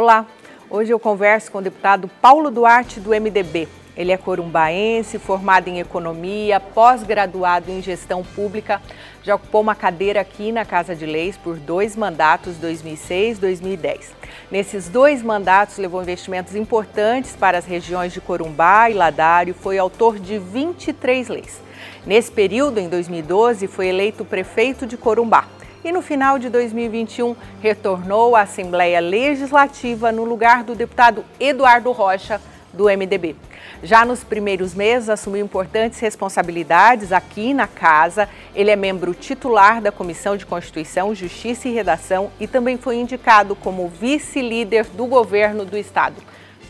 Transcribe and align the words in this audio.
Olá, 0.00 0.26
hoje 0.70 0.92
eu 0.92 1.00
converso 1.00 1.50
com 1.50 1.58
o 1.58 1.60
deputado 1.60 2.08
Paulo 2.22 2.52
Duarte 2.52 3.00
do 3.00 3.10
MDB. 3.10 3.66
Ele 3.96 4.12
é 4.12 4.16
corumbaense, 4.16 5.18
formado 5.18 5.66
em 5.66 5.80
economia, 5.80 6.60
pós-graduado 6.60 7.68
em 7.68 7.82
gestão 7.82 8.22
pública. 8.22 8.80
Já 9.24 9.34
ocupou 9.34 9.60
uma 9.60 9.74
cadeira 9.74 10.20
aqui 10.20 10.52
na 10.52 10.64
Casa 10.64 10.94
de 10.94 11.04
Leis 11.04 11.36
por 11.36 11.56
dois 11.56 11.96
mandatos, 11.96 12.58
2006 12.58 13.38
e 13.38 13.40
2010. 13.40 14.14
Nesses 14.52 14.88
dois 14.88 15.20
mandatos, 15.20 15.78
levou 15.78 16.00
investimentos 16.00 16.54
importantes 16.54 17.34
para 17.34 17.58
as 17.58 17.64
regiões 17.64 18.12
de 18.12 18.20
Corumbá 18.20 18.88
e 18.88 18.94
Ladário. 18.94 19.52
Foi 19.52 19.78
autor 19.78 20.20
de 20.20 20.38
23 20.38 21.26
leis. 21.26 21.60
Nesse 22.06 22.30
período, 22.30 22.78
em 22.78 22.88
2012, 22.88 23.66
foi 23.66 23.88
eleito 23.88 24.24
prefeito 24.24 24.86
de 24.86 24.96
Corumbá 24.96 25.57
e 25.88 25.92
no 25.92 26.02
final 26.02 26.38
de 26.38 26.50
2021 26.50 27.34
retornou 27.62 28.36
à 28.36 28.42
Assembleia 28.42 29.00
Legislativa 29.00 30.12
no 30.12 30.22
lugar 30.22 30.62
do 30.62 30.74
deputado 30.74 31.24
Eduardo 31.40 31.90
Rocha, 31.92 32.38
do 32.74 32.84
MDB. 32.84 33.34
Já 33.82 34.04
nos 34.04 34.22
primeiros 34.22 34.74
meses, 34.74 35.08
assumiu 35.08 35.42
importantes 35.42 35.98
responsabilidades 35.98 37.10
aqui 37.10 37.54
na 37.54 37.66
casa. 37.66 38.28
Ele 38.54 38.70
é 38.70 38.76
membro 38.76 39.14
titular 39.14 39.80
da 39.80 39.90
Comissão 39.90 40.36
de 40.36 40.44
Constituição, 40.44 41.14
Justiça 41.14 41.68
e 41.68 41.72
Redação 41.72 42.30
e 42.38 42.46
também 42.46 42.76
foi 42.76 42.96
indicado 42.96 43.56
como 43.56 43.88
vice-líder 43.88 44.84
do 44.88 45.06
governo 45.06 45.64
do 45.64 45.78
Estado. 45.78 46.16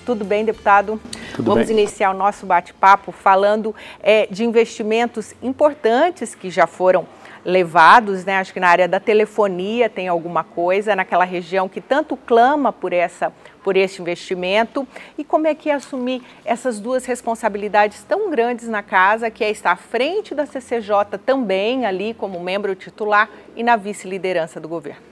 Tudo 0.07 0.25
bem, 0.25 0.45
deputado? 0.45 1.01
Tudo 1.35 1.45
Vamos 1.45 1.67
bem. 1.67 1.81
iniciar 1.81 2.13
o 2.13 2.15
nosso 2.15 2.47
bate-papo 2.47 3.11
falando 3.11 3.75
é, 4.01 4.29
de 4.31 4.45
investimentos 4.45 5.35
importantes 5.43 6.37
que 6.37 6.51
já 6.51 6.69
foram 6.69 7.05
levados, 7.45 8.25
né? 8.25 8.39
Acho 8.39 8.53
que 8.53 8.61
na 8.61 8.69
área 8.69 8.89
da 8.89 9.01
telefonia 9.01 9.89
tem 9.89 10.09
alguma 10.09 10.45
coisa 10.45 10.95
naquela 10.95 11.25
região 11.25 11.69
que 11.69 11.81
tanto 11.81 12.17
clama 12.17 12.73
por 12.73 12.93
essa 12.93 13.33
por 13.63 13.77
esse 13.77 14.01
investimento 14.01 14.89
e 15.19 15.23
como 15.23 15.47
é 15.47 15.55
que 15.55 15.69
é 15.69 15.75
assumir 15.75 16.23
essas 16.43 16.81
duas 16.81 17.05
responsabilidades 17.05 18.03
tão 18.03 18.31
grandes 18.31 18.67
na 18.67 18.83
casa, 18.83 19.31
que 19.31 19.45
é 19.45 19.51
estar 19.51 19.73
à 19.73 19.77
frente 19.77 20.35
da 20.35 20.47
CCJ 20.47 21.19
também 21.27 21.85
ali 21.85 22.15
como 22.15 22.41
membro 22.41 22.75
titular 22.75 23.29
e 23.55 23.63
na 23.63 23.77
vice-liderança 23.77 24.59
do 24.59 24.69
governo. 24.69 25.03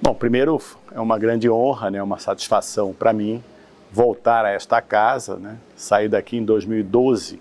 Bom, 0.00 0.14
primeiro 0.14 0.58
é 0.92 1.00
uma 1.00 1.18
grande 1.18 1.50
honra, 1.50 1.90
né, 1.90 2.02
uma 2.02 2.18
satisfação 2.18 2.94
para 2.94 3.12
mim 3.12 3.44
voltar 3.92 4.46
a 4.46 4.50
esta 4.50 4.80
casa, 4.80 5.36
né, 5.36 5.58
sair 5.76 6.08
daqui 6.08 6.38
em 6.38 6.44
2012 6.44 7.38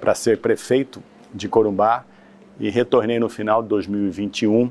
para 0.00 0.14
ser 0.14 0.38
prefeito 0.38 1.00
de 1.32 1.48
Corumbá 1.48 2.04
e 2.58 2.70
retornei 2.70 3.18
no 3.18 3.28
final 3.28 3.62
de 3.62 3.68
2021 3.68 4.70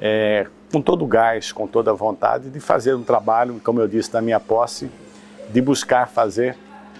é, 0.00 0.46
com 0.72 0.80
todo 0.80 1.04
o 1.04 1.06
gás, 1.06 1.52
com 1.52 1.66
toda 1.66 1.90
a 1.90 1.94
vontade 1.94 2.50
de 2.50 2.60
fazer 2.60 2.94
um 2.94 3.02
trabalho, 3.02 3.60
como 3.64 3.80
eu 3.80 3.88
disse 3.88 4.12
na 4.12 4.20
minha 4.20 4.40
posse, 4.40 4.90
de 5.50 5.60
buscar 5.60 6.08
fazer 6.08 6.56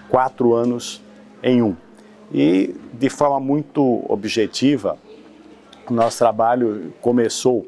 quatro 0.09 0.53
anos 0.53 1.01
em 1.43 1.61
um. 1.61 1.75
E 2.33 2.75
de 2.93 3.09
forma 3.09 3.39
muito 3.39 4.05
objetiva, 4.07 4.97
nosso 5.89 6.17
trabalho 6.17 6.93
começou 7.01 7.67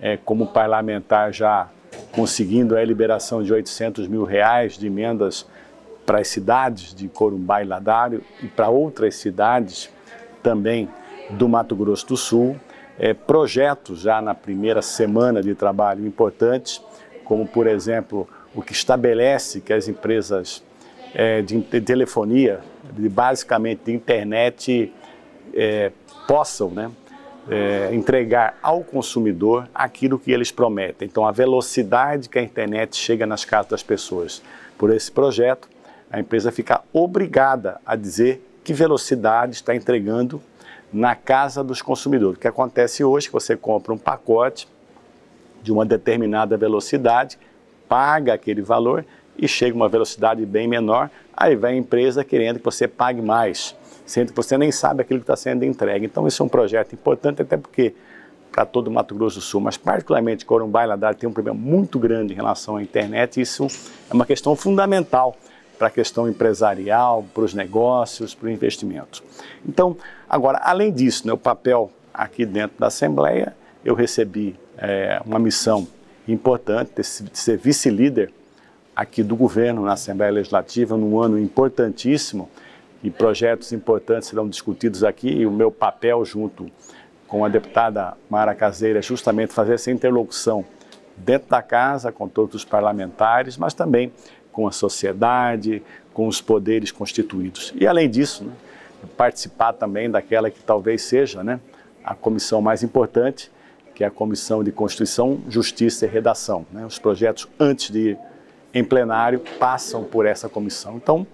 é, 0.00 0.16
como 0.16 0.48
parlamentar 0.48 1.32
já 1.32 1.68
conseguindo 2.12 2.76
a 2.76 2.84
liberação 2.84 3.42
de 3.42 3.52
800 3.52 4.08
mil 4.08 4.24
reais 4.24 4.76
de 4.76 4.86
emendas 4.86 5.46
para 6.04 6.18
as 6.18 6.28
cidades 6.28 6.94
de 6.94 7.08
Corumbá 7.08 7.62
e 7.62 7.66
Ladário 7.66 8.22
e 8.42 8.46
para 8.46 8.68
outras 8.68 9.14
cidades 9.14 9.90
também 10.42 10.88
do 11.30 11.48
Mato 11.48 11.74
Grosso 11.74 12.06
do 12.06 12.16
Sul 12.16 12.56
é, 12.98 13.12
projetos 13.12 14.00
já 14.00 14.20
na 14.20 14.34
primeira 14.34 14.82
semana 14.82 15.42
de 15.42 15.54
trabalho 15.54 16.06
importantes, 16.06 16.80
como, 17.24 17.46
por 17.46 17.66
exemplo, 17.66 18.28
o 18.54 18.62
que 18.62 18.72
estabelece 18.72 19.60
que 19.60 19.72
as 19.72 19.88
empresas 19.88 20.62
é, 21.14 21.42
de, 21.42 21.60
telefonia, 21.80 22.60
de, 22.92 23.08
basicamente 23.08 23.84
de 23.86 23.92
internet, 23.92 24.92
é, 25.52 25.90
possam 26.28 26.70
né, 26.70 26.90
é, 27.50 27.90
entregar 27.92 28.58
ao 28.62 28.82
consumidor 28.82 29.68
aquilo 29.74 30.18
que 30.18 30.30
eles 30.30 30.50
prometem. 30.50 31.08
Então, 31.08 31.26
a 31.26 31.32
velocidade 31.32 32.28
que 32.28 32.38
a 32.38 32.42
internet 32.42 32.96
chega 32.96 33.26
nas 33.26 33.44
casas 33.44 33.70
das 33.70 33.82
pessoas. 33.82 34.42
Por 34.78 34.92
esse 34.92 35.10
projeto, 35.10 35.68
a 36.10 36.20
empresa 36.20 36.52
fica 36.52 36.82
obrigada 36.92 37.80
a 37.84 37.96
dizer 37.96 38.44
que 38.62 38.72
velocidade 38.72 39.54
está 39.54 39.74
entregando 39.74 40.40
na 40.94 41.16
casa 41.16 41.64
dos 41.64 41.82
consumidores. 41.82 42.36
O 42.38 42.40
que 42.40 42.46
acontece 42.46 43.02
hoje 43.02 43.26
é 43.26 43.28
que 43.28 43.32
você 43.32 43.56
compra 43.56 43.92
um 43.92 43.98
pacote 43.98 44.68
de 45.60 45.72
uma 45.72 45.84
determinada 45.84 46.56
velocidade, 46.56 47.36
paga 47.88 48.34
aquele 48.34 48.62
valor 48.62 49.04
e 49.36 49.48
chega 49.48 49.74
uma 49.74 49.88
velocidade 49.88 50.46
bem 50.46 50.68
menor, 50.68 51.10
aí 51.36 51.56
vai 51.56 51.72
a 51.72 51.76
empresa 51.76 52.22
querendo 52.22 52.60
que 52.60 52.64
você 52.64 52.86
pague 52.86 53.20
mais, 53.20 53.74
sendo 54.06 54.30
que 54.30 54.36
você 54.36 54.56
nem 54.56 54.70
sabe 54.70 55.02
aquilo 55.02 55.18
que 55.18 55.24
está 55.24 55.34
sendo 55.34 55.64
entregue. 55.64 56.06
Então, 56.06 56.28
isso 56.28 56.40
é 56.40 56.46
um 56.46 56.48
projeto 56.48 56.92
importante, 56.92 57.42
até 57.42 57.56
porque 57.56 57.92
para 58.52 58.64
todo 58.64 58.86
o 58.86 58.90
Mato 58.90 59.16
Grosso 59.16 59.40
do 59.40 59.42
Sul, 59.42 59.60
mas 59.60 59.76
particularmente 59.76 60.46
Corumbá 60.46 60.84
e 60.84 60.86
Ladar 60.86 61.16
tem 61.16 61.28
um 61.28 61.32
problema 61.32 61.58
muito 61.58 61.98
grande 61.98 62.32
em 62.32 62.36
relação 62.36 62.76
à 62.76 62.82
internet, 62.82 63.38
e 63.38 63.40
isso 63.40 63.66
é 64.08 64.14
uma 64.14 64.24
questão 64.24 64.54
fundamental 64.54 65.36
para 65.84 65.88
a 65.88 65.90
questão 65.90 66.26
empresarial, 66.26 67.26
para 67.34 67.44
os 67.44 67.52
negócios, 67.52 68.34
para 68.34 68.46
o 68.46 68.50
investimento. 68.50 69.22
Então, 69.68 69.94
agora, 70.26 70.58
além 70.62 70.90
disso, 70.90 71.26
né, 71.26 71.32
o 71.34 71.36
papel 71.36 71.90
aqui 72.12 72.46
dentro 72.46 72.78
da 72.78 72.86
Assembleia, 72.86 73.54
eu 73.84 73.94
recebi 73.94 74.58
é, 74.78 75.20
uma 75.26 75.38
missão 75.38 75.86
importante 76.26 76.90
de 76.96 77.38
ser 77.38 77.58
vice-líder 77.58 78.32
aqui 78.96 79.22
do 79.22 79.36
governo 79.36 79.82
na 79.84 79.92
Assembleia 79.92 80.32
Legislativa 80.32 80.96
num 80.96 81.20
ano 81.20 81.38
importantíssimo 81.38 82.48
e 83.02 83.10
projetos 83.10 83.70
importantes 83.70 84.30
serão 84.30 84.48
discutidos 84.48 85.04
aqui 85.04 85.28
e 85.28 85.44
o 85.44 85.50
meu 85.50 85.70
papel 85.70 86.24
junto 86.24 86.70
com 87.28 87.44
a 87.44 87.48
deputada 87.48 88.16
Mara 88.30 88.54
Caseira 88.54 89.00
é 89.00 89.02
justamente 89.02 89.52
fazer 89.52 89.74
essa 89.74 89.90
interlocução 89.90 90.64
dentro 91.14 91.50
da 91.50 91.60
casa 91.60 92.10
com 92.10 92.26
todos 92.26 92.54
os 92.54 92.64
parlamentares, 92.64 93.58
mas 93.58 93.74
também 93.74 94.10
com 94.54 94.68
a 94.68 94.72
sociedade, 94.72 95.82
com 96.14 96.28
os 96.28 96.40
poderes 96.40 96.92
constituídos. 96.92 97.74
E 97.76 97.86
além 97.86 98.08
disso, 98.08 98.44
né, 98.44 98.52
participar 99.16 99.72
também 99.74 100.08
daquela 100.08 100.48
que 100.48 100.62
talvez 100.62 101.02
seja 101.02 101.42
né, 101.42 101.60
a 102.02 102.14
comissão 102.14 102.62
mais 102.62 102.82
importante, 102.82 103.50
que 103.94 104.02
é 104.02 104.06
a 104.06 104.10
Comissão 104.10 104.64
de 104.64 104.72
Constituição, 104.72 105.40
Justiça 105.48 106.06
e 106.06 106.08
Redação. 106.08 106.66
Né? 106.72 106.84
Os 106.84 106.98
projetos, 106.98 107.48
antes 107.60 107.90
de 107.90 108.10
ir 108.10 108.18
em 108.72 108.82
plenário, 108.82 109.40
passam 109.58 110.02
por 110.02 110.26
essa 110.26 110.48
comissão. 110.48 110.96
Então, 110.96 111.26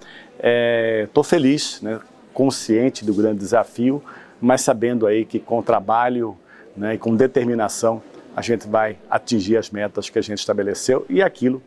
estou 1.05 1.23
é, 1.23 1.27
feliz, 1.27 1.81
né, 1.81 2.01
consciente 2.35 3.05
do 3.05 3.15
grande 3.15 3.39
desafio, 3.39 4.03
mas 4.41 4.63
sabendo 4.63 5.07
aí 5.07 5.25
que 5.25 5.39
com 5.39 5.63
trabalho 5.63 6.37
né, 6.77 6.95
e 6.95 6.99
com 6.99 7.15
determinação 7.15 8.03
a 8.37 8.43
gente 8.43 8.69
vai 8.69 8.97
atingir 9.11 9.57
as 9.57 9.71
metas 9.71 10.09
que 10.09 10.19
a 10.19 10.23
gente 10.23 10.39
estabeleceu 10.39 11.05
e 11.09 11.23
aquilo 11.23 11.63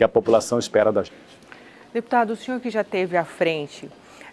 que 0.00 0.04
a 0.04 0.08
população 0.08 0.58
espera 0.58 0.90
da 0.90 1.02
gente. 1.02 1.12
Deputado, 1.92 2.30
o 2.30 2.36
senhor 2.36 2.58
que 2.58 2.70
já 2.70 2.82
teve 2.82 3.18
à 3.18 3.24
frente 3.26 3.86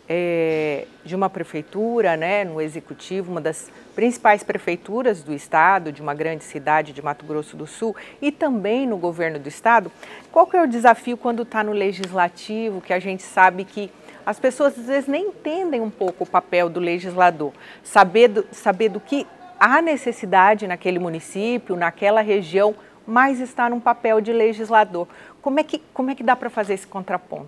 é, 0.08 0.88
de 1.04 1.14
uma 1.14 1.30
prefeitura, 1.30 2.16
né, 2.16 2.46
no 2.46 2.62
executivo, 2.62 3.30
uma 3.30 3.42
das 3.42 3.70
principais 3.94 4.46
prefeituras 4.46 5.24
do 5.24 5.34
estado, 5.34 5.92
de 5.92 6.02
uma 6.02 6.14
grande 6.14 6.46
cidade 6.46 6.94
de 6.94 7.02
Mato 7.02 7.26
Grosso 7.26 7.58
do 7.58 7.68
Sul, 7.68 7.94
e 8.22 8.32
também 8.32 8.88
no 8.88 8.96
governo 8.96 9.40
do 9.40 9.50
estado, 9.50 9.92
qual 10.32 10.48
que 10.48 10.56
é 10.56 10.64
o 10.64 10.68
desafio 10.68 11.18
quando 11.18 11.44
está 11.44 11.62
no 11.66 11.74
legislativo, 11.74 12.80
que 12.80 12.94
a 12.94 13.00
gente 13.00 13.24
sabe 13.24 13.66
que 13.66 13.92
as 14.26 14.40
pessoas 14.40 14.80
às 14.80 14.86
vezes 14.86 15.10
nem 15.10 15.26
entendem 15.28 15.82
um 15.82 15.90
pouco 15.90 16.24
o 16.24 16.28
papel 16.28 16.70
do 16.70 16.80
legislador, 16.80 17.52
saber 17.84 18.30
do, 18.30 18.48
saber 18.54 18.88
do 18.88 19.02
que 19.02 19.28
há 19.60 19.82
necessidade 19.82 20.66
naquele 20.66 20.98
município, 20.98 21.76
naquela 21.76 22.22
região, 22.22 22.74
mas 23.08 23.40
está 23.40 23.70
num 23.70 23.80
papel 23.80 24.20
de 24.20 24.34
legislador. 24.34 25.08
Como 25.42 25.60
é 25.60 25.64
que, 25.64 25.82
como 25.94 26.12
é 26.12 26.16
que 26.16 26.24
dá 26.24 26.36
para 26.36 26.50
fazer 26.50 26.74
esse 26.74 26.86
contraponto? 26.86 27.48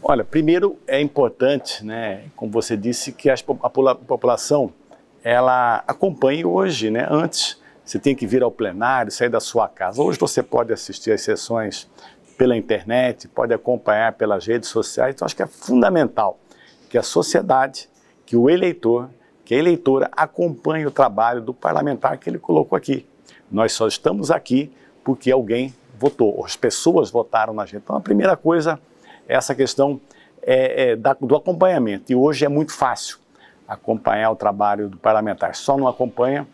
Olha, 0.00 0.24
primeiro 0.24 0.78
é 0.86 1.00
importante, 1.00 1.84
né, 1.84 2.24
como 2.36 2.50
você 2.50 2.76
disse, 2.76 3.12
que 3.12 3.28
a 3.28 3.36
população 4.06 4.72
ela 5.22 5.84
acompanhe 5.86 6.44
hoje, 6.44 6.90
né? 6.90 7.06
Antes 7.08 7.60
você 7.84 7.98
tem 7.98 8.14
que 8.14 8.26
vir 8.26 8.42
ao 8.42 8.50
plenário, 8.50 9.10
sair 9.12 9.28
da 9.28 9.40
sua 9.40 9.68
casa. 9.68 10.02
Hoje 10.02 10.18
você 10.18 10.42
pode 10.42 10.72
assistir 10.72 11.12
às 11.12 11.20
sessões 11.20 11.88
pela 12.36 12.56
internet, 12.56 13.28
pode 13.28 13.52
acompanhar 13.54 14.14
pelas 14.14 14.46
redes 14.46 14.68
sociais. 14.68 15.14
Então 15.14 15.26
acho 15.26 15.36
que 15.36 15.42
é 15.42 15.46
fundamental 15.46 16.38
que 16.88 16.98
a 16.98 17.02
sociedade, 17.02 17.88
que 18.26 18.36
o 18.36 18.50
eleitor, 18.50 19.08
que 19.44 19.54
a 19.54 19.58
eleitora 19.58 20.10
acompanhe 20.16 20.86
o 20.86 20.90
trabalho 20.90 21.40
do 21.40 21.54
parlamentar 21.54 22.18
que 22.18 22.28
ele 22.28 22.38
colocou 22.38 22.76
aqui. 22.76 23.06
Nós 23.50 23.72
só 23.72 23.86
estamos 23.86 24.30
aqui 24.30 24.72
porque 25.04 25.30
alguém 25.30 25.74
votou, 25.98 26.44
as 26.44 26.56
pessoas 26.56 27.10
votaram 27.10 27.54
na 27.54 27.64
gente. 27.64 27.82
Então, 27.82 27.96
a 27.96 28.00
primeira 28.00 28.36
coisa 28.36 28.78
é 29.28 29.34
essa 29.34 29.54
questão 29.54 30.00
é, 30.42 30.90
é, 30.90 30.96
da, 30.96 31.14
do 31.14 31.36
acompanhamento. 31.36 32.10
E 32.10 32.14
hoje 32.14 32.44
é 32.44 32.48
muito 32.48 32.72
fácil 32.72 33.18
acompanhar 33.66 34.30
o 34.30 34.36
trabalho 34.36 34.88
do 34.88 34.96
parlamentar. 34.96 35.54
Só 35.54 35.76
não 35.76 35.86
acompanha 35.86 36.46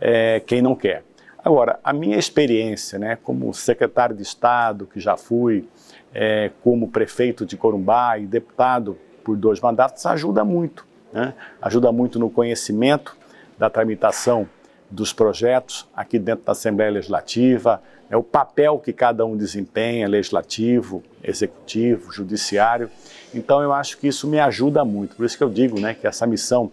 é, 0.00 0.40
quem 0.40 0.60
não 0.60 0.74
quer. 0.74 1.04
Agora, 1.44 1.78
a 1.84 1.92
minha 1.92 2.18
experiência, 2.18 2.98
né, 2.98 3.16
como 3.22 3.54
secretário 3.54 4.16
de 4.16 4.22
Estado, 4.22 4.86
que 4.86 4.98
já 4.98 5.16
fui, 5.16 5.68
é, 6.12 6.50
como 6.62 6.88
prefeito 6.88 7.46
de 7.46 7.56
Corumbá 7.56 8.18
e 8.18 8.26
deputado 8.26 8.98
por 9.22 9.36
dois 9.36 9.60
mandatos, 9.60 10.04
ajuda 10.06 10.44
muito. 10.44 10.84
Né? 11.12 11.34
Ajuda 11.62 11.92
muito 11.92 12.18
no 12.18 12.28
conhecimento 12.28 13.16
da 13.56 13.70
tramitação 13.70 14.48
dos 14.90 15.12
projetos 15.12 15.88
aqui 15.94 16.18
dentro 16.18 16.44
da 16.44 16.52
Assembleia 16.52 16.90
Legislativa, 16.90 17.82
é 18.08 18.16
o 18.16 18.22
papel 18.22 18.78
que 18.78 18.92
cada 18.92 19.26
um 19.26 19.36
desempenha, 19.36 20.08
legislativo, 20.08 21.02
executivo, 21.22 22.12
judiciário. 22.12 22.88
Então 23.34 23.60
eu 23.60 23.72
acho 23.72 23.98
que 23.98 24.06
isso 24.06 24.28
me 24.28 24.38
ajuda 24.38 24.84
muito. 24.84 25.16
Por 25.16 25.26
isso 25.26 25.36
que 25.36 25.42
eu 25.42 25.50
digo 25.50 25.80
né, 25.80 25.94
que 25.94 26.06
essa 26.06 26.26
missão 26.26 26.70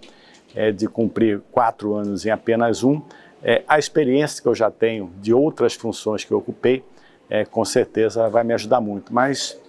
é 0.55 0.71
de 0.71 0.87
cumprir 0.87 1.41
quatro 1.51 1.95
anos 1.95 2.25
em 2.25 2.29
apenas 2.29 2.83
um, 2.83 3.01
é, 3.41 3.63
a 3.67 3.77
experiência 3.77 4.41
que 4.41 4.47
eu 4.47 4.55
já 4.55 4.71
tenho 4.71 5.11
de 5.19 5.33
outras 5.33 5.73
funções 5.73 6.23
que 6.23 6.31
eu 6.31 6.37
ocupei, 6.37 6.83
é, 7.29 7.43
com 7.43 7.65
certeza 7.65 8.29
vai 8.29 8.43
me 8.43 8.53
ajudar 8.53 8.79
muito. 8.79 9.13
Mas 9.13 9.59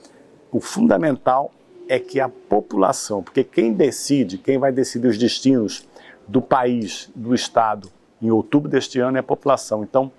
o 0.53 0.61
fundamental 0.61 1.51
é 1.89 1.99
que 1.99 2.21
a 2.21 2.29
população, 2.29 3.23
porque 3.23 3.43
quem 3.43 3.73
decide, 3.73 4.39
quem 4.39 4.59
vai 4.59 4.71
decidir 4.71 5.09
os 5.09 5.19
destinos 5.19 5.87
do 6.27 6.41
país, 6.41 7.11
do 7.15 7.35
Estado, 7.35 7.91
em 8.27 8.31
outubro 8.31 8.71
deste 8.71 8.99
ano 9.01 9.17
é 9.17 9.21
a 9.21 9.23
população. 9.23 9.83
Então, 9.83 10.11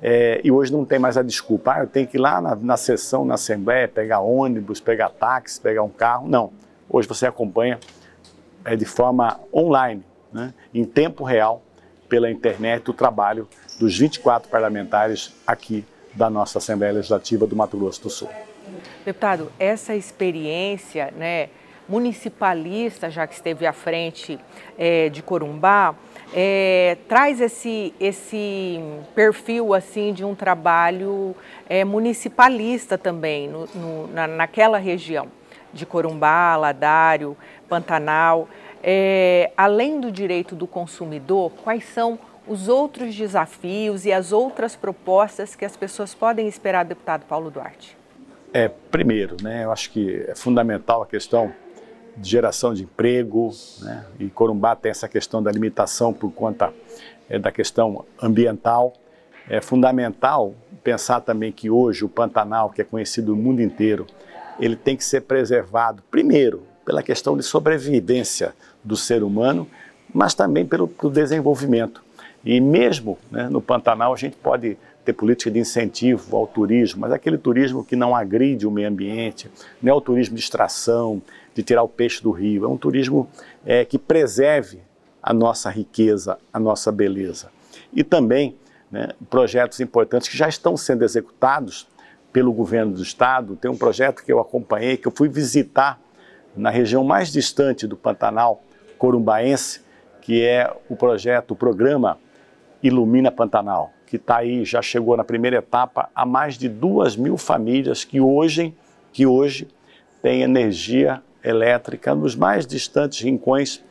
é, 0.00 0.40
e 0.44 0.50
hoje 0.50 0.72
não 0.72 0.84
tem 0.84 0.98
mais 0.98 1.16
a 1.16 1.22
desculpa, 1.22 1.74
ah, 1.74 1.80
eu 1.80 1.86
tenho 1.86 2.06
que 2.06 2.16
ir 2.16 2.20
lá 2.20 2.40
na, 2.40 2.54
na 2.54 2.76
sessão, 2.76 3.24
na 3.24 3.34
Assembleia, 3.34 3.88
pegar 3.88 4.20
ônibus, 4.20 4.80
pegar 4.80 5.08
táxi, 5.08 5.60
pegar 5.60 5.82
um 5.82 5.88
carro. 5.88 6.28
Não. 6.28 6.52
Hoje 6.88 7.08
você 7.08 7.26
acompanha 7.26 7.78
é, 8.64 8.76
de 8.76 8.84
forma 8.84 9.40
online, 9.52 10.04
né, 10.32 10.54
em 10.72 10.84
tempo 10.84 11.24
real, 11.24 11.62
pela 12.08 12.30
internet, 12.30 12.88
o 12.88 12.94
trabalho 12.94 13.48
dos 13.78 13.98
24 13.98 14.48
parlamentares 14.48 15.34
aqui 15.46 15.84
da 16.14 16.30
nossa 16.30 16.58
Assembleia 16.58 16.94
Legislativa 16.94 17.46
do 17.46 17.54
Mato 17.54 17.76
Grosso 17.76 18.02
do 18.02 18.10
Sul. 18.10 18.28
Deputado, 19.04 19.52
essa 19.58 19.94
experiência 19.94 21.12
né, 21.16 21.48
municipalista, 21.88 23.10
já 23.10 23.26
que 23.26 23.34
esteve 23.34 23.66
à 23.66 23.72
frente 23.72 24.38
é, 24.76 25.08
de 25.08 25.22
Corumbá, 25.22 25.94
é, 26.32 26.98
traz 27.08 27.40
esse, 27.40 27.94
esse 27.98 28.80
perfil 29.14 29.72
assim 29.72 30.12
de 30.12 30.24
um 30.24 30.34
trabalho 30.34 31.34
é, 31.68 31.84
municipalista 31.84 32.98
também 32.98 33.48
no, 33.48 33.66
no, 33.74 34.06
na, 34.08 34.26
naquela 34.26 34.78
região 34.78 35.28
de 35.72 35.86
Corumbá, 35.86 36.56
Ladário, 36.56 37.36
Pantanal. 37.68 38.48
É, 38.82 39.50
além 39.56 40.00
do 40.00 40.10
direito 40.10 40.54
do 40.54 40.66
consumidor, 40.66 41.52
quais 41.62 41.84
são 41.84 42.18
os 42.46 42.68
outros 42.68 43.14
desafios 43.14 44.06
e 44.06 44.12
as 44.12 44.32
outras 44.32 44.74
propostas 44.74 45.54
que 45.54 45.64
as 45.64 45.76
pessoas 45.76 46.14
podem 46.14 46.48
esperar 46.48 46.84
do 46.84 46.88
deputado 46.88 47.24
Paulo 47.26 47.50
Duarte? 47.50 47.96
É, 48.52 48.68
primeiro, 48.68 49.36
né, 49.42 49.64
eu 49.64 49.72
acho 49.72 49.90
que 49.90 50.24
é 50.26 50.34
fundamental 50.34 51.02
a 51.02 51.06
questão 51.06 51.52
de 52.20 52.28
geração 52.28 52.74
de 52.74 52.82
emprego, 52.82 53.50
né? 53.80 54.04
e 54.18 54.28
Corumbá 54.28 54.74
tem 54.74 54.90
essa 54.90 55.08
questão 55.08 55.42
da 55.42 55.50
limitação 55.50 56.12
por 56.12 56.32
conta 56.32 56.72
é, 57.28 57.38
da 57.38 57.52
questão 57.52 58.04
ambiental. 58.20 58.92
É 59.48 59.60
fundamental 59.60 60.54
pensar 60.82 61.20
também 61.20 61.52
que 61.52 61.70
hoje 61.70 62.04
o 62.04 62.08
Pantanal, 62.08 62.70
que 62.70 62.80
é 62.80 62.84
conhecido 62.84 63.34
no 63.34 63.42
mundo 63.42 63.62
inteiro, 63.62 64.06
ele 64.58 64.76
tem 64.76 64.96
que 64.96 65.04
ser 65.04 65.22
preservado, 65.22 66.02
primeiro, 66.10 66.62
pela 66.84 67.02
questão 67.02 67.36
de 67.36 67.42
sobrevivência 67.42 68.54
do 68.82 68.96
ser 68.96 69.22
humano, 69.22 69.68
mas 70.12 70.34
também 70.34 70.66
pelo, 70.66 70.88
pelo 70.88 71.12
desenvolvimento. 71.12 72.02
E 72.44 72.60
mesmo 72.60 73.18
né, 73.30 73.48
no 73.48 73.60
Pantanal 73.60 74.12
a 74.12 74.16
gente 74.16 74.36
pode 74.36 74.76
ter 75.04 75.12
política 75.12 75.50
de 75.50 75.58
incentivo 75.58 76.36
ao 76.36 76.46
turismo, 76.46 77.00
mas 77.00 77.12
aquele 77.12 77.38
turismo 77.38 77.84
que 77.84 77.96
não 77.96 78.14
agride 78.14 78.66
o 78.66 78.70
meio 78.70 78.88
ambiente, 78.88 79.50
não 79.82 79.92
é 79.92 79.94
o 79.94 80.00
turismo 80.00 80.34
de 80.34 80.42
extração, 80.42 81.22
de 81.58 81.64
tirar 81.64 81.82
o 81.82 81.88
peixe 81.88 82.22
do 82.22 82.30
rio, 82.30 82.64
é 82.64 82.68
um 82.68 82.76
turismo 82.76 83.28
é, 83.66 83.84
que 83.84 83.98
preserve 83.98 84.80
a 85.20 85.34
nossa 85.34 85.68
riqueza, 85.68 86.38
a 86.52 86.60
nossa 86.60 86.92
beleza. 86.92 87.50
E 87.92 88.04
também 88.04 88.54
né, 88.92 89.08
projetos 89.28 89.80
importantes 89.80 90.28
que 90.28 90.36
já 90.36 90.48
estão 90.48 90.76
sendo 90.76 91.04
executados 91.04 91.88
pelo 92.32 92.52
governo 92.52 92.92
do 92.92 93.02
estado. 93.02 93.56
Tem 93.56 93.68
um 93.68 93.76
projeto 93.76 94.22
que 94.24 94.32
eu 94.32 94.38
acompanhei, 94.38 94.96
que 94.96 95.08
eu 95.08 95.12
fui 95.12 95.28
visitar 95.28 96.00
na 96.56 96.70
região 96.70 97.02
mais 97.02 97.32
distante 97.32 97.88
do 97.88 97.96
Pantanal 97.96 98.62
Corumbaense, 98.96 99.80
que 100.20 100.44
é 100.44 100.72
o 100.88 100.94
projeto, 100.94 101.50
o 101.50 101.56
programa 101.56 102.20
Ilumina 102.80 103.32
Pantanal, 103.32 103.90
que 104.06 104.14
está 104.14 104.36
aí, 104.36 104.64
já 104.64 104.80
chegou 104.80 105.16
na 105.16 105.24
primeira 105.24 105.56
etapa 105.56 106.08
a 106.14 106.24
mais 106.24 106.56
de 106.56 106.68
duas 106.68 107.16
mil 107.16 107.36
famílias 107.36 108.04
que 108.04 108.20
hoje, 108.20 108.72
que 109.12 109.26
hoje 109.26 109.66
têm 110.22 110.42
energia 110.42 111.20
elétrica 111.48 112.14
nos 112.14 112.36
mais 112.36 112.66
distantes 112.66 113.20
rincões 113.20 113.82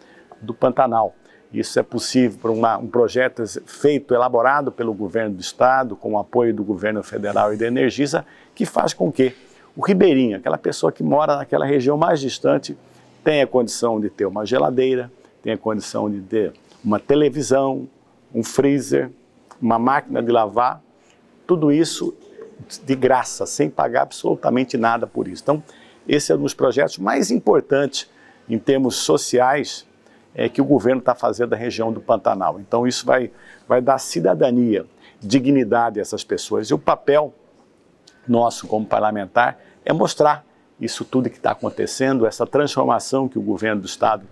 do 0.42 0.54
Pantanal. 0.54 1.16
Isso 1.52 1.80
é 1.80 1.84
possível 1.84 2.38
por 2.40 2.52
uma, 2.52 2.78
um 2.78 2.88
projeto 2.88 3.44
feito, 3.66 4.14
elaborado 4.14 4.72
pelo 4.72 4.94
governo 4.94 5.36
do 5.36 5.42
estado, 5.42 5.96
com 5.96 6.14
o 6.14 6.20
apoio 6.20 6.54
do 6.54 6.64
governo 6.64 7.02
federal 7.02 7.54
e 7.54 7.58
da 7.58 7.68
Energisa, 7.68 8.26
que 8.54 8.66
faz 8.66 8.94
com 8.94 9.12
que 9.12 9.34
o 9.76 9.82
ribeirinho, 9.82 10.38
aquela 10.38 10.58
pessoa 10.58 10.92
que 10.92 11.04
mora 11.04 11.38
naquela 11.38 11.66
região 11.66 11.98
mais 11.98 12.20
distante, 12.20 12.78
tenha 13.24 13.48
condição 13.48 14.00
de 14.00 14.10
ter 14.10 14.26
uma 14.26 14.46
geladeira, 14.46 15.12
tenha 15.42 15.58
condição 15.58 16.10
de 16.10 16.20
ter 16.22 16.54
uma 16.84 17.00
televisão, 17.00 17.88
um 18.34 18.44
freezer, 18.44 19.10
uma 19.62 19.80
máquina 19.80 20.22
de 20.22 20.32
lavar, 20.32 20.82
tudo 21.46 21.72
isso 21.72 22.14
de 22.84 22.96
graça, 22.96 23.46
sem 23.46 23.70
pagar 23.70 24.04
absolutamente 24.04 24.78
nada 24.78 25.08
por 25.08 25.28
isso. 25.28 25.44
Então, 25.44 25.64
esse 26.08 26.32
é 26.32 26.36
um 26.36 26.42
dos 26.42 26.54
projetos 26.54 26.98
mais 26.98 27.32
importantes 27.32 28.10
em 28.50 28.58
termos 28.58 28.96
sociais 28.96 29.86
é, 30.34 30.48
que 30.48 30.62
o 30.62 30.66
governo 30.66 31.00
está 31.00 31.14
fazendo 31.14 31.50
da 31.50 31.58
região 31.58 31.92
do 31.92 32.00
Pantanal. 32.00 32.60
Então, 32.60 32.88
isso 32.88 33.06
vai, 33.06 33.32
vai 33.68 33.82
dar 33.82 33.98
cidadania, 33.98 34.86
dignidade 35.20 36.00
a 36.00 36.02
essas 36.02 36.24
pessoas. 36.24 36.70
E 36.70 36.74
o 36.74 36.80
papel 36.80 37.34
nosso 38.28 38.68
como 38.68 38.86
parlamentar 38.86 39.60
é 39.84 39.92
mostrar 39.92 40.46
isso 40.80 41.04
tudo 41.04 41.30
que 41.30 41.38
está 41.38 41.52
acontecendo, 41.52 42.26
essa 42.26 42.46
transformação 42.46 43.28
que 43.28 43.40
o 43.40 43.42
governo 43.42 43.82
do 43.82 43.88
Estado 43.88 44.26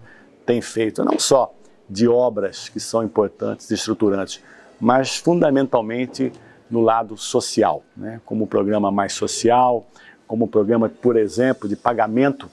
tem 0.45 0.61
feito, 0.61 1.03
não 1.03 1.17
só 1.17 1.53
de 1.89 2.07
obras 2.07 2.69
que 2.69 2.79
são 2.79 3.03
importantes, 3.03 3.69
estruturantes, 3.71 4.41
mas 4.79 5.17
fundamentalmente 5.17 6.31
no 6.69 6.81
lado 6.81 7.17
social, 7.17 7.83
né? 7.95 8.21
como 8.25 8.43
o 8.43 8.47
programa 8.47 8.91
Mais 8.91 9.13
Social, 9.13 9.85
como 10.27 10.45
o 10.45 10.47
programa, 10.47 10.89
por 10.89 11.17
exemplo, 11.17 11.67
de 11.67 11.75
pagamento 11.75 12.49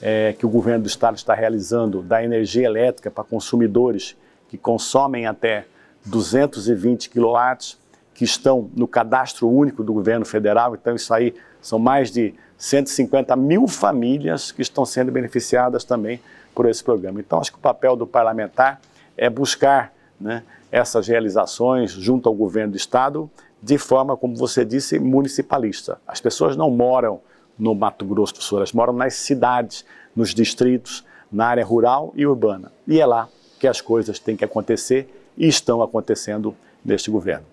é, 0.00 0.34
que 0.38 0.46
o 0.46 0.48
governo 0.48 0.84
do 0.84 0.88
estado 0.88 1.16
está 1.16 1.34
realizando 1.34 2.02
da 2.02 2.24
energia 2.24 2.66
elétrica 2.66 3.10
para 3.10 3.24
consumidores 3.24 4.16
que 4.48 4.56
consomem 4.56 5.26
até 5.26 5.66
220 6.06 7.10
quilowatts, 7.10 7.78
que 8.14 8.24
estão 8.24 8.70
no 8.74 8.88
cadastro 8.88 9.48
único 9.48 9.84
do 9.84 9.92
governo 9.92 10.24
federal. 10.24 10.74
Então, 10.74 10.94
isso 10.94 11.12
aí 11.12 11.34
são 11.60 11.78
mais 11.78 12.10
de 12.10 12.34
150 12.58 13.34
mil 13.36 13.66
famílias 13.68 14.52
que 14.52 14.62
estão 14.62 14.84
sendo 14.84 15.12
beneficiadas 15.12 15.84
também 15.84 16.20
por 16.54 16.66
esse 16.66 16.82
programa. 16.82 17.20
Então, 17.20 17.38
acho 17.40 17.52
que 17.52 17.58
o 17.58 17.60
papel 17.60 17.96
do 17.96 18.06
parlamentar 18.06 18.80
é 19.16 19.30
buscar 19.30 19.92
né, 20.20 20.42
essas 20.70 21.08
realizações 21.08 21.92
junto 21.92 22.28
ao 22.28 22.34
governo 22.34 22.72
do 22.72 22.76
estado 22.76 23.30
de 23.62 23.78
forma, 23.78 24.16
como 24.16 24.34
você 24.36 24.64
disse, 24.64 24.98
municipalista. 24.98 26.00
As 26.06 26.20
pessoas 26.20 26.56
não 26.56 26.70
moram 26.70 27.20
no 27.58 27.74
Mato 27.74 28.04
Grosso 28.04 28.34
do 28.34 28.42
Sul, 28.42 28.58
elas 28.58 28.72
moram 28.72 28.92
nas 28.92 29.14
cidades, 29.14 29.84
nos 30.16 30.34
distritos, 30.34 31.04
na 31.30 31.46
área 31.46 31.64
rural 31.64 32.12
e 32.16 32.26
urbana. 32.26 32.72
E 32.86 33.00
é 33.00 33.06
lá 33.06 33.28
que 33.58 33.68
as 33.68 33.80
coisas 33.80 34.18
têm 34.18 34.36
que 34.36 34.44
acontecer 34.44 35.08
e 35.36 35.46
estão 35.46 35.82
acontecendo 35.82 36.56
neste 36.84 37.10
governo. 37.10 37.44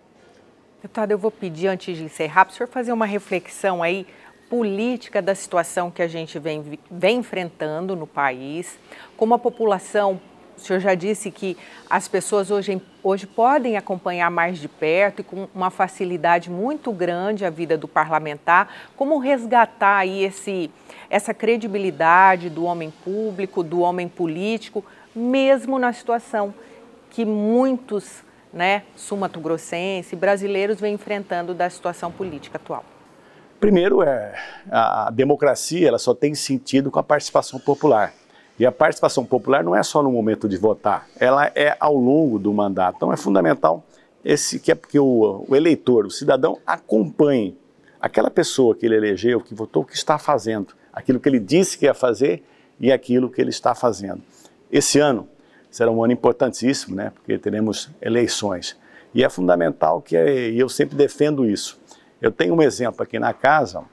Deputado, 0.82 1.12
eu 1.12 1.18
vou 1.18 1.32
pedir, 1.32 1.68
antes 1.68 1.98
de 1.98 2.04
encerrar, 2.04 2.46
para 2.46 2.54
o 2.54 2.56
senhor 2.56 2.70
fazer 2.70 2.94
uma 2.94 3.06
reflexão 3.06 3.84
aí 3.84 4.08
política 4.50 5.22
da 5.22 5.36
situação 5.36 5.92
que 5.92 6.02
a 6.02 6.08
gente 6.08 6.40
vem, 6.40 6.80
vem 6.90 7.18
enfrentando 7.18 7.96
no 7.96 8.08
país, 8.08 8.80
como 9.18 9.34
a 9.34 9.40
população 9.40 10.22
o 10.58 10.60
senhor 10.60 10.80
já 10.80 10.96
disse 10.96 11.30
que 11.30 11.56
as 11.90 12.08
pessoas 12.08 12.50
hoje, 12.50 12.82
hoje 13.04 13.28
podem 13.28 13.78
acompanhar 13.78 14.30
mais 14.32 14.58
de 14.58 14.68
perto 14.68 15.22
e 15.22 15.24
com 15.24 15.48
uma 15.54 15.70
facilidade 15.70 16.50
muito 16.50 16.92
grande 16.92 17.46
a 17.46 17.50
vida 17.50 17.78
do 17.78 17.88
parlamentar. 17.88 18.74
Como 18.96 19.20
resgatar 19.20 19.98
aí 19.98 20.24
esse, 20.24 20.72
essa 21.10 21.34
credibilidade 21.34 22.50
do 22.50 22.66
homem 22.66 22.92
público, 23.04 23.64
do 23.64 23.82
homem 23.82 24.08
político, 24.08 24.84
mesmo 25.16 25.78
na 25.78 25.94
situação 25.94 26.54
que 27.10 27.24
muitos 27.24 28.24
né, 28.52 28.84
sumato-grossense, 28.96 30.16
brasileiros 30.16 30.80
vêm 30.80 30.96
enfrentando 30.96 31.54
da 31.54 31.70
situação 31.70 32.12
política 32.12 32.58
atual? 32.58 32.84
Primeiro, 33.60 34.04
é, 34.04 34.36
a 34.70 35.10
democracia 35.12 35.88
ela 35.88 35.98
só 35.98 36.14
tem 36.14 36.36
sentido 36.36 36.92
com 36.92 37.00
a 37.00 37.04
participação 37.04 37.60
popular. 37.60 38.14
E 38.60 38.66
a 38.66 38.72
participação 38.72 39.24
popular 39.24 39.64
não 39.64 39.76
é 39.76 39.84
só 39.84 40.02
no 40.02 40.12
momento 40.12 40.50
de 40.50 40.58
votar, 40.58 41.08
ela 41.20 41.52
é 41.54 41.78
ao 41.80 41.96
longo 41.96 42.40
do 42.40 42.52
mandato. 42.54 42.96
Então 42.98 43.14
é 43.14 43.18
fundamental 43.18 43.84
esse 44.26 44.60
que 44.60 44.72
é 44.72 44.76
porque 44.76 45.00
o, 45.00 45.46
o 45.48 45.56
eleitor, 45.56 46.06
o 46.06 46.12
cidadão, 46.12 46.58
acompanhe 46.66 47.58
aquela 48.02 48.32
pessoa 48.32 48.76
que 48.76 48.86
ele 48.86 48.96
elegeu, 48.96 49.40
que 49.40 49.54
votou, 49.54 49.84
o 49.84 49.86
que 49.86 49.96
está 49.96 50.18
fazendo, 50.18 50.74
aquilo 50.92 51.20
que 51.20 51.30
ele 51.30 51.40
disse 51.40 51.78
que 51.78 51.86
ia 51.86 51.94
fazer 51.94 52.44
e 52.80 52.92
aquilo 52.92 53.30
que 53.30 53.40
ele 53.40 53.52
está 53.52 53.76
fazendo. 53.76 54.22
Esse 54.72 55.00
ano 55.00 55.28
será 55.70 55.92
um 55.92 56.04
ano 56.04 56.14
importantíssimo, 56.14 56.96
né? 56.96 57.12
Porque 57.14 57.38
teremos 57.38 57.90
eleições. 58.02 58.76
E 59.14 59.24
é 59.24 59.30
fundamental 59.30 60.02
que, 60.02 60.16
e 60.16 60.60
eu 60.60 60.68
sempre 60.68 60.96
defendo 60.96 61.46
isso. 61.46 61.80
Eu 62.22 62.32
tenho 62.32 62.56
um 62.56 62.62
exemplo 62.62 63.04
aqui 63.04 63.20
na 63.20 63.34
casa, 63.34 63.84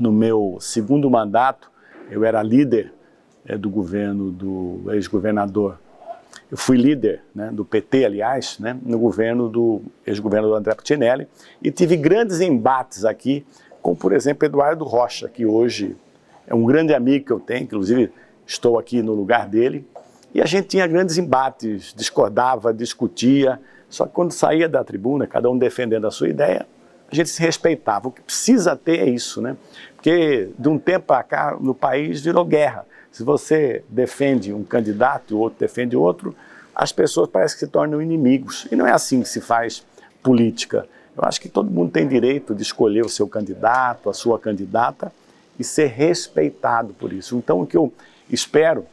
no 0.00 0.10
meu 0.10 0.56
segundo 0.60 1.10
mandato, 1.10 1.70
eu 2.10 2.24
era 2.24 2.42
líder 2.42 2.92
é, 3.46 3.56
do 3.56 3.68
governo 3.68 4.30
do 4.30 4.92
ex-governador. 4.92 5.78
Eu 6.50 6.56
fui 6.56 6.76
líder 6.76 7.22
né, 7.34 7.50
do 7.52 7.64
PT, 7.64 8.04
aliás, 8.04 8.58
né, 8.58 8.78
no 8.82 8.98
governo 8.98 9.48
do 9.48 9.82
ex-governador 10.06 10.58
André 10.58 10.74
Putinelli 10.74 11.26
e 11.62 11.70
tive 11.70 11.96
grandes 11.96 12.40
embates 12.40 13.04
aqui 13.04 13.44
com, 13.80 13.94
por 13.94 14.12
exemplo, 14.12 14.46
Eduardo 14.46 14.84
Rocha, 14.84 15.28
que 15.28 15.44
hoje 15.44 15.96
é 16.46 16.54
um 16.54 16.64
grande 16.64 16.94
amigo 16.94 17.26
que 17.26 17.32
eu 17.32 17.40
tenho, 17.40 17.64
inclusive 17.64 18.12
estou 18.46 18.78
aqui 18.78 19.02
no 19.02 19.12
lugar 19.12 19.48
dele, 19.48 19.84
e 20.34 20.40
a 20.40 20.46
gente 20.46 20.68
tinha 20.68 20.86
grandes 20.86 21.18
embates, 21.18 21.92
discordava, 21.96 22.72
discutia, 22.72 23.60
só 23.88 24.06
que 24.06 24.12
quando 24.12 24.32
saía 24.32 24.68
da 24.68 24.82
tribuna, 24.82 25.26
cada 25.26 25.50
um 25.50 25.58
defendendo 25.58 26.06
a 26.06 26.10
sua 26.10 26.28
ideia, 26.28 26.66
a 27.12 27.14
gente 27.14 27.28
se 27.28 27.40
respeitava. 27.40 28.08
O 28.08 28.10
que 28.10 28.22
precisa 28.22 28.74
ter 28.74 29.00
é 29.00 29.08
isso, 29.08 29.40
né? 29.40 29.56
Porque 29.94 30.48
de 30.58 30.68
um 30.68 30.78
tempo 30.78 31.06
para 31.06 31.22
cá, 31.22 31.56
no 31.60 31.74
país 31.74 32.20
virou 32.20 32.44
guerra. 32.44 32.86
Se 33.10 33.22
você 33.22 33.84
defende 33.88 34.52
um 34.52 34.64
candidato 34.64 35.32
e 35.32 35.34
o 35.34 35.38
outro 35.38 35.58
defende 35.60 35.96
outro, 35.96 36.34
as 36.74 36.90
pessoas 36.90 37.28
parecem 37.28 37.58
que 37.58 37.66
se 37.66 37.70
tornam 37.70 38.00
inimigos. 38.00 38.66
E 38.72 38.76
não 38.76 38.86
é 38.86 38.92
assim 38.92 39.22
que 39.22 39.28
se 39.28 39.40
faz 39.40 39.84
política. 40.22 40.88
Eu 41.16 41.24
acho 41.24 41.40
que 41.40 41.48
todo 41.48 41.70
mundo 41.70 41.92
tem 41.92 42.08
direito 42.08 42.54
de 42.54 42.62
escolher 42.62 43.04
o 43.04 43.08
seu 43.08 43.28
candidato, 43.28 44.08
a 44.08 44.14
sua 44.14 44.38
candidata 44.38 45.12
e 45.58 45.64
ser 45.64 45.88
respeitado 45.88 46.94
por 46.94 47.12
isso. 47.12 47.36
Então, 47.36 47.60
o 47.60 47.66
que 47.66 47.76
eu 47.76 47.92
espero 48.30 48.86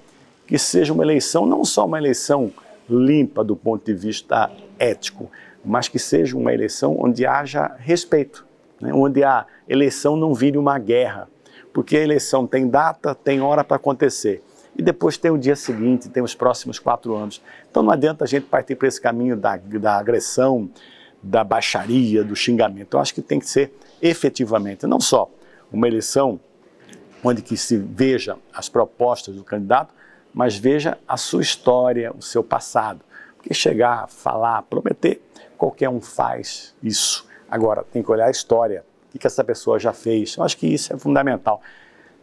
que 0.46 0.58
seja 0.58 0.92
uma 0.92 1.04
eleição, 1.04 1.46
não 1.46 1.64
só 1.64 1.86
uma 1.86 1.98
eleição 1.98 2.52
limpa 2.90 3.44
do 3.44 3.56
ponto 3.56 3.86
de 3.86 3.94
vista 3.94 4.52
ético, 4.78 5.32
mas 5.64 5.88
que 5.88 6.00
seja 6.00 6.38
uma 6.38 6.54
eleição 6.54 6.96
onde 7.00 7.26
haja 7.26 7.76
respeito, 7.78 8.46
né? 8.82 8.94
onde 8.94 9.24
a 9.24 9.46
eleição 9.68 10.16
não 10.16 10.34
vire 10.34 10.58
uma 10.58 10.78
guerra, 10.80 11.28
porque 11.74 11.98
a 11.98 12.02
eleição 12.02 12.48
tem 12.48 12.68
data, 12.68 13.14
tem 13.14 13.42
hora 13.42 13.64
para 13.64 13.78
acontecer. 13.78 14.44
E 14.78 14.82
depois 14.82 15.18
tem 15.18 15.30
o 15.30 15.38
dia 15.38 15.56
seguinte, 15.56 16.10
tem 16.10 16.24
os 16.24 16.34
próximos 16.34 16.80
quatro 16.80 17.16
anos. 17.16 17.42
Então 17.70 17.84
não 17.84 17.92
adianta 17.92 18.24
a 18.24 18.28
gente 18.28 18.46
partir 18.46 18.76
para 18.76 18.88
esse 18.88 19.02
caminho 19.02 19.36
da, 19.36 19.58
da 19.58 19.98
agressão, 19.98 20.70
da 21.22 21.44
baixaria, 21.44 22.24
do 22.24 22.36
xingamento. 22.36 22.96
Eu 22.96 23.02
acho 23.02 23.14
que 23.14 23.22
tem 23.22 23.40
que 23.40 23.50
ser 23.50 23.74
efetivamente, 24.02 24.88
não 24.88 25.02
só 25.02 25.30
uma 25.72 25.88
eleição 25.88 26.40
onde 27.24 27.42
que 27.42 27.58
se 27.58 27.78
veja 27.78 28.38
as 28.54 28.70
propostas 28.70 29.36
do 29.36 29.44
candidato, 29.44 29.94
mas 30.34 30.58
veja 30.58 30.98
a 31.08 31.18
sua 31.18 31.42
história, 31.42 32.14
o 32.18 32.22
seu 32.22 32.44
passado. 32.44 33.02
Porque 33.36 33.54
chegar, 33.54 34.08
falar, 34.08 34.62
prometer, 34.64 34.89
qualquer 35.58 35.90
um 35.90 36.00
faz 36.00 36.74
isso. 36.82 37.28
Agora, 37.50 37.84
tem 37.84 38.02
que 38.02 38.12
olhar 38.12 38.28
a 38.28 38.32
história, 38.32 38.86
o 39.14 39.20
que 39.20 39.28
essa 39.28 39.44
pessoa 39.44 39.78
já 39.78 39.92
fez. 39.92 40.38
Eu 40.38 40.44
acho 40.44 40.58
que 40.58 40.68
isso 40.68 40.94
é 40.94 40.98
fundamental. 40.98 41.62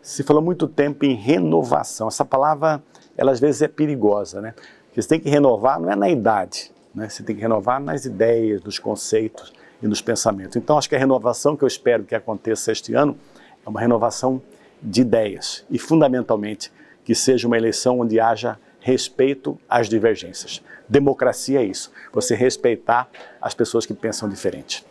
Se 0.00 0.22
falou 0.22 0.40
muito 0.40 0.66
tempo 0.66 1.04
em 1.04 1.14
renovação. 1.14 2.08
Essa 2.08 2.24
palavra, 2.24 2.82
ela 3.16 3.32
às 3.32 3.40
vezes 3.40 3.60
é 3.62 3.68
perigosa, 3.68 4.40
né? 4.40 4.54
Porque 4.86 5.02
você 5.02 5.08
tem 5.08 5.20
que 5.20 5.28
renovar, 5.28 5.80
não 5.80 5.90
é 5.90 5.96
na 5.96 6.08
idade, 6.08 6.72
né? 6.94 7.08
Você 7.08 7.22
tem 7.22 7.34
que 7.34 7.42
renovar 7.42 7.80
nas 7.80 8.04
ideias, 8.04 8.62
nos 8.62 8.78
conceitos 8.78 9.52
e 9.82 9.86
nos 9.86 10.00
pensamentos. 10.00 10.56
Então, 10.56 10.78
acho 10.78 10.88
que 10.88 10.96
a 10.96 10.98
renovação 10.98 11.56
que 11.56 11.64
eu 11.64 11.68
espero 11.68 12.04
que 12.04 12.14
aconteça 12.14 12.72
este 12.72 12.94
ano 12.94 13.18
é 13.64 13.68
uma 13.68 13.80
renovação 13.80 14.40
de 14.80 15.00
ideias 15.00 15.64
e, 15.68 15.78
fundamentalmente, 15.78 16.72
que 17.04 17.14
seja 17.14 17.46
uma 17.46 17.56
eleição 17.56 18.00
onde 18.00 18.18
haja 18.20 18.58
respeito 18.86 19.58
às 19.68 19.88
divergências. 19.88 20.62
Democracia 20.88 21.60
é 21.60 21.64
isso, 21.64 21.90
você 22.12 22.36
respeitar 22.36 23.08
as 23.42 23.52
pessoas 23.52 23.84
que 23.84 23.92
pensam 23.92 24.28
diferente. 24.28 24.86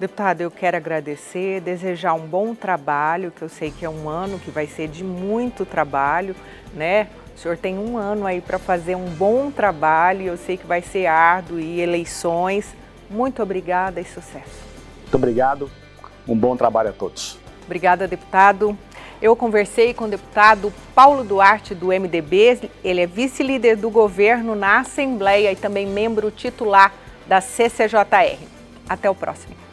Deputado, 0.00 0.40
eu 0.40 0.50
quero 0.50 0.76
agradecer, 0.76 1.60
desejar 1.60 2.14
um 2.14 2.26
bom 2.26 2.56
trabalho, 2.56 3.30
que 3.30 3.42
eu 3.42 3.48
sei 3.48 3.70
que 3.70 3.84
é 3.84 3.88
um 3.88 4.08
ano 4.08 4.40
que 4.40 4.50
vai 4.50 4.66
ser 4.66 4.88
de 4.88 5.04
muito 5.04 5.64
trabalho, 5.64 6.34
né? 6.74 7.06
O 7.36 7.38
senhor 7.38 7.56
tem 7.56 7.78
um 7.78 7.96
ano 7.96 8.26
aí 8.26 8.40
para 8.40 8.58
fazer 8.58 8.96
um 8.96 9.10
bom 9.10 9.48
trabalho, 9.48 10.22
eu 10.22 10.36
sei 10.36 10.56
que 10.56 10.66
vai 10.66 10.82
ser 10.82 11.06
árduo 11.06 11.60
e 11.60 11.80
eleições. 11.80 12.74
Muito 13.08 13.40
obrigada 13.40 14.00
e 14.00 14.04
sucesso. 14.04 14.64
Muito 15.02 15.14
obrigado, 15.14 15.70
um 16.26 16.36
bom 16.36 16.56
trabalho 16.56 16.88
a 16.88 16.92
todos. 16.92 17.38
Obrigada, 17.64 18.08
deputado. 18.08 18.76
Eu 19.22 19.34
conversei 19.34 19.94
com 19.94 20.04
o 20.04 20.08
deputado 20.08 20.72
Paulo 20.94 21.24
Duarte, 21.24 21.74
do 21.74 21.88
MDB. 21.88 22.70
Ele 22.82 23.00
é 23.00 23.06
vice-líder 23.06 23.76
do 23.76 23.90
governo 23.90 24.54
na 24.54 24.80
Assembleia 24.80 25.52
e 25.52 25.56
também 25.56 25.86
membro 25.86 26.30
titular 26.30 26.92
da 27.26 27.40
CCJR. 27.40 28.38
Até 28.88 29.08
o 29.08 29.14
próximo. 29.14 29.63